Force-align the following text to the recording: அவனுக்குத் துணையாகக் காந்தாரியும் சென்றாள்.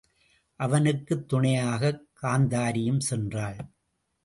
அவனுக்குத் 0.55 1.27
துணையாகக் 1.27 2.07
காந்தாரியும் 2.21 2.99
சென்றாள். 3.09 3.59